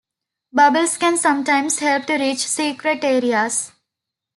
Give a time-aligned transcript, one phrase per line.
[0.51, 3.71] Bubbles can sometimes help to reach secret areas.